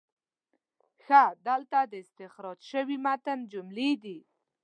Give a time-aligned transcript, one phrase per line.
[1.03, 4.17] ښه، دلته د استخراج شوي متن جملې دي: